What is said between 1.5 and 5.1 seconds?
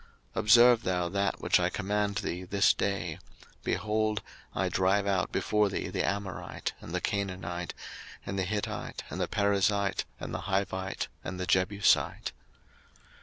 I command thee this day: behold, I drive